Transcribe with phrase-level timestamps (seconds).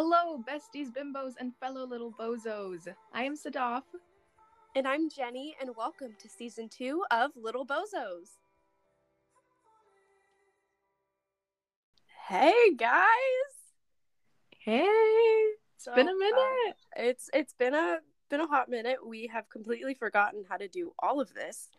[0.00, 2.86] Hello, besties, bimbos, and fellow little bozos.
[3.12, 3.82] I am Sadaf.
[4.76, 8.36] And I'm Jenny, and welcome to season two of Little Bozos.
[12.28, 13.02] Hey guys!
[14.60, 16.76] Hey, it's So, been a uh, minute.
[16.96, 17.98] it's it's been a
[18.30, 19.04] been a hot minute.
[19.04, 21.70] We have completely forgotten how to do all of this.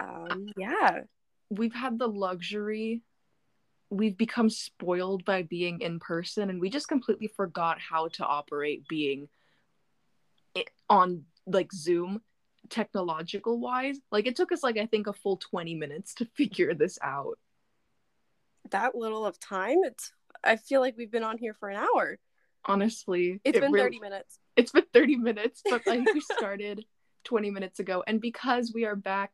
[0.00, 1.02] Um, yeah,
[1.50, 3.02] We've had the luxury.
[3.94, 8.88] We've become spoiled by being in person, and we just completely forgot how to operate
[8.88, 9.28] being
[10.88, 12.22] on like Zoom,
[12.68, 13.98] technological wise.
[14.10, 17.38] Like it took us like I think a full twenty minutes to figure this out.
[18.70, 19.78] that little of time.
[19.84, 22.18] It's I feel like we've been on here for an hour.
[22.64, 24.38] Honestly, It's it been really- thirty minutes.
[24.56, 26.84] it's been 30 minutes but i think we started
[27.24, 29.32] 20 minutes ago and because we are back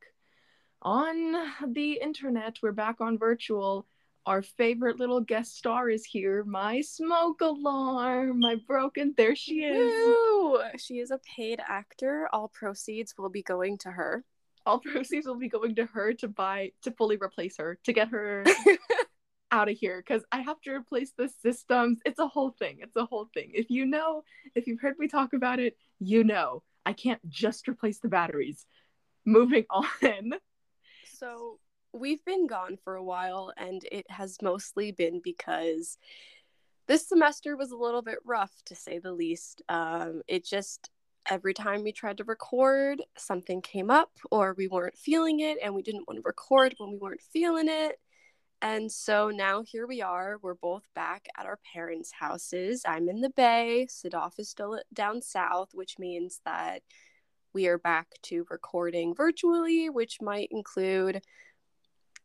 [0.83, 1.35] on
[1.75, 3.87] the internet we're back on virtual
[4.27, 9.93] our favorite little guest star is here my smoke alarm my broken there she is
[10.07, 10.59] Woo!
[10.79, 12.29] She is a paid actor.
[12.33, 14.25] All proceeds will be going to her.
[14.67, 18.09] all proceeds will be going to her to buy to fully replace her to get
[18.09, 18.45] her
[19.53, 21.99] out of here because I have to replace the systems.
[22.05, 22.79] It's a whole thing.
[22.81, 23.51] It's a whole thing.
[23.55, 24.23] If you know,
[24.55, 28.67] if you've heard me talk about it, you know I can't just replace the batteries.
[29.25, 30.33] Moving on.
[31.15, 31.59] So
[31.93, 35.99] we've been gone for a while, and it has mostly been because
[36.87, 39.63] this semester was a little bit rough, to say the least.
[39.69, 40.91] Um, it just
[41.29, 45.75] every time we tried to record, something came up, or we weren't feeling it, and
[45.75, 47.99] we didn't want to record when we weren't feeling it.
[48.63, 50.39] And so now here we are.
[50.43, 52.83] We're both back at our parents' houses.
[52.87, 53.87] I'm in the Bay.
[53.89, 56.83] Sadaf is still down south, which means that
[57.55, 61.23] we are back to recording virtually, which might include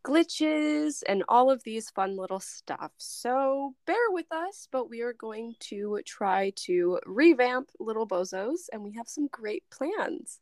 [0.05, 2.91] glitches and all of these fun little stuff.
[2.97, 8.83] So bear with us, but we are going to try to revamp Little Bozos, and
[8.83, 10.39] we have some great plans.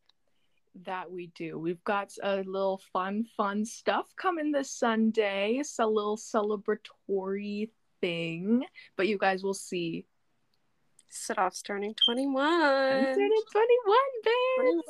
[0.85, 1.57] that we do.
[1.59, 5.57] We've got a little fun, fun stuff coming this Sunday.
[5.59, 7.69] It's a little celebratory
[8.01, 8.65] thing,
[8.97, 10.05] but you guys will see.
[11.11, 12.43] Sadaf's turning 21.
[12.43, 14.83] I'm turning 21, babes.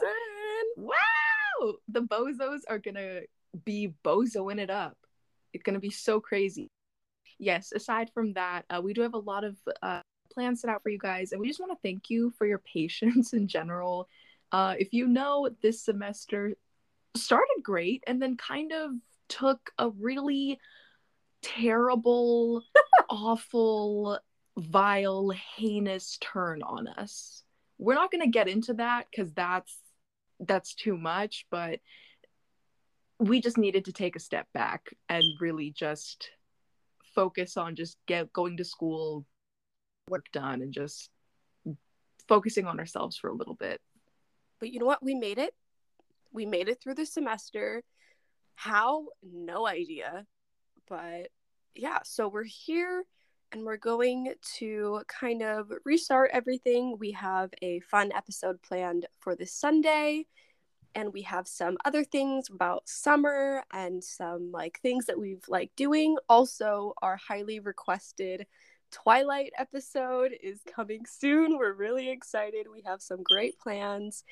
[0.78, 0.88] 21.
[0.88, 1.74] Wow!
[1.90, 3.22] The bozos are gonna
[3.66, 4.98] be bozoing it up.
[5.54, 6.70] It's gonna be so crazy.
[7.40, 10.02] Yes, aside from that, uh, we do have a lot of uh,
[10.34, 12.58] plans set out for you guys, and we just want to thank you for your
[12.74, 14.08] patience in general.
[14.52, 16.56] Uh, if you know, this semester
[17.16, 18.92] started great and then kind of
[19.30, 20.60] took a really
[21.42, 22.64] terrible,
[23.10, 24.20] awful,
[24.58, 27.44] vile, heinous turn on us.
[27.78, 29.76] We're not going to get into that because that's
[30.40, 31.80] that's too much, but
[33.20, 36.30] we just needed to take a step back and really just
[37.16, 39.26] focus on just get going to school,
[40.10, 41.10] work done, and just
[42.28, 43.80] focusing on ourselves for a little bit.
[44.60, 45.04] But you know what?
[45.04, 45.54] We made it.
[46.32, 47.84] We made it through the semester.
[48.56, 49.08] How?
[49.22, 50.26] No idea.
[50.88, 51.30] But
[51.76, 53.04] yeah, so we're here
[53.52, 56.98] and we're going to kind of restart everything.
[57.00, 60.26] We have a fun episode planned for this Sunday.
[60.96, 65.72] And we have some other things about summer and some like things that we've like
[65.76, 66.18] doing.
[66.30, 68.46] Also, our highly requested
[68.92, 71.58] Twilight episode is coming soon.
[71.58, 72.68] We're really excited.
[72.72, 74.24] We have some great plans.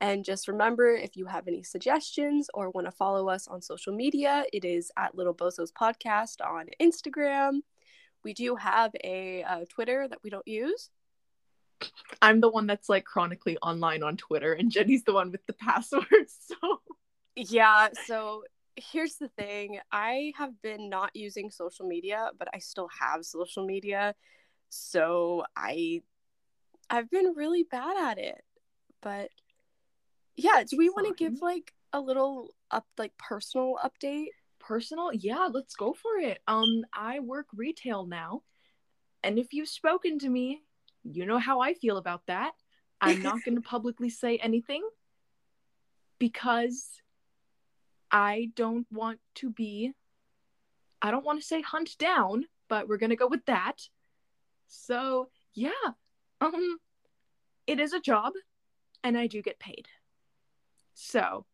[0.00, 3.92] And just remember if you have any suggestions or want to follow us on social
[3.92, 7.60] media, it is at Little Bozos Podcast on Instagram.
[8.24, 10.90] We do have a uh, Twitter that we don't use.
[12.20, 15.52] I'm the one that's like chronically online on Twitter, and Jenny's the one with the
[15.54, 16.06] password.
[16.28, 16.80] So
[17.36, 18.44] Yeah, so
[18.76, 23.64] here's the thing I have been not using social media, but I still have social
[23.64, 24.14] media.
[24.68, 26.02] So I
[26.90, 28.42] I've been really bad at it.
[29.00, 29.30] But
[30.36, 34.28] yeah, do we want to give like a little up like personal update?
[34.68, 36.40] personal, yeah, let's go for it.
[36.46, 38.42] Um, I work retail now,
[39.22, 40.62] and if you've spoken to me,
[41.12, 42.52] you know how I feel about that.
[43.00, 44.82] I'm not going to publicly say anything
[46.18, 46.88] because
[48.10, 49.92] I don't want to be.
[51.00, 53.76] I don't want to say hunt down, but we're going to go with that.
[54.66, 55.70] So, yeah.
[56.40, 56.78] Um
[57.66, 58.32] it is a job
[59.02, 59.88] and I do get paid.
[60.94, 61.44] So,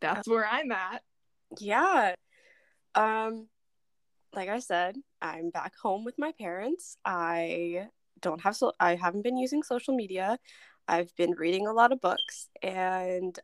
[0.00, 1.02] that's where I'm at.
[1.58, 2.14] Yeah.
[2.94, 3.48] Um
[4.34, 6.96] like I said, I'm back home with my parents.
[7.04, 7.88] I
[8.24, 10.38] don't have so I haven't been using social media.
[10.88, 13.38] I've been reading a lot of books and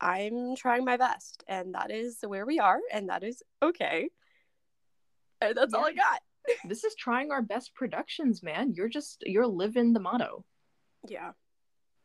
[0.00, 4.10] I'm trying my best and that is where we are and that is okay.
[5.40, 6.20] And that's all I got.
[6.68, 8.74] this is trying our best productions, man.
[8.74, 10.44] You're just you're living the motto.
[11.08, 11.32] Yeah.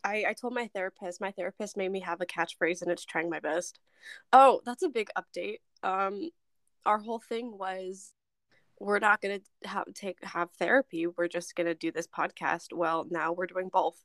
[0.02, 3.30] I, I told my therapist, my therapist made me have a catchphrase and it's trying
[3.30, 3.80] my best.
[4.32, 5.58] Oh, that's a big update.
[5.84, 6.30] Um
[6.86, 8.14] our whole thing was
[8.80, 11.08] we're not gonna have take have therapy.
[11.08, 12.74] We're just gonna do this podcast.
[12.74, 13.98] Well, now we're doing both.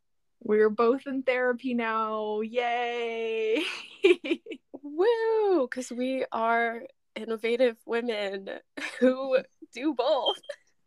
[0.42, 2.40] We're both in therapy now.
[2.40, 3.62] Yay!
[4.82, 5.68] Woo!
[5.68, 6.82] Because we are
[7.14, 8.50] innovative women
[9.00, 9.38] who
[9.72, 10.40] do both.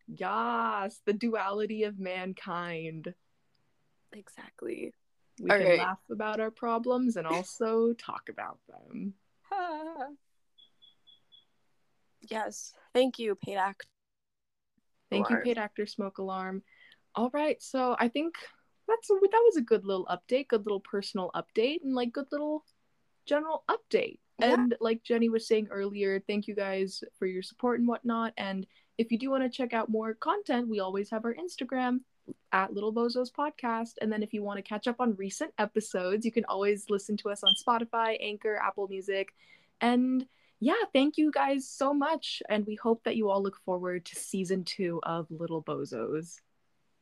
[0.07, 3.13] Yes, the duality of mankind.
[4.13, 4.93] Exactly.
[5.41, 5.79] We All can right.
[5.79, 9.13] laugh about our problems and also talk about them.
[12.29, 12.73] yes.
[12.93, 13.87] Thank you, paid actor.
[15.09, 16.63] Thank you, paid actor smoke alarm.
[17.15, 18.35] All right, so I think
[18.87, 22.27] that's a, that was a good little update, good little personal update, and like good
[22.31, 22.63] little
[23.25, 24.19] general update.
[24.39, 24.53] Yeah.
[24.53, 28.33] And like Jenny was saying earlier, thank you guys for your support and whatnot.
[28.37, 32.01] And if you do want to check out more content, we always have our Instagram
[32.51, 33.93] at Little Bozos Podcast.
[34.01, 37.17] And then if you want to catch up on recent episodes, you can always listen
[37.17, 39.33] to us on Spotify, Anchor, Apple Music,
[39.81, 40.25] and
[40.59, 42.41] yeah, thank you guys so much.
[42.49, 46.35] And we hope that you all look forward to season two of Little Bozos.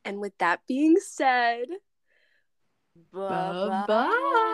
[0.04, 1.66] And with that being said,
[3.12, 4.52] Bye bye.